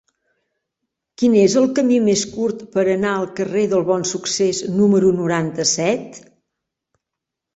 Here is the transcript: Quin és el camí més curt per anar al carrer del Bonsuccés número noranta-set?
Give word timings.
Quin 1.21 1.33
és 1.41 1.55
el 1.59 1.67
camí 1.79 1.97
més 2.05 2.23
curt 2.37 2.63
per 2.77 2.85
anar 2.93 3.11
al 3.17 3.29
carrer 3.39 3.65
del 3.73 3.85
Bonsuccés 3.89 4.61
número 4.79 5.11
noranta-set? 5.21 6.19